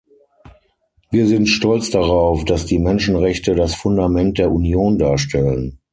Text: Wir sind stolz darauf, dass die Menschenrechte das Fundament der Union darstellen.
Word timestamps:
Wir 1.11 1.27
sind 1.27 1.45
stolz 1.47 1.91
darauf, 1.91 2.43
dass 2.43 2.65
die 2.65 2.79
Menschenrechte 2.79 3.53
das 3.53 3.75
Fundament 3.75 4.39
der 4.39 4.49
Union 4.51 4.97
darstellen. 4.97 5.77